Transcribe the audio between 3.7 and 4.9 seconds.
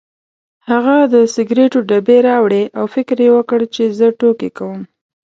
چې زه ټوکې کوم.